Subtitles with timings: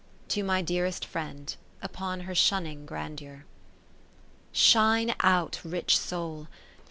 [0.29, 3.45] To my dearest Friend, upon her shunning Grandeur
[4.51, 5.59] Shine out.
[5.63, 6.47] Rich Soul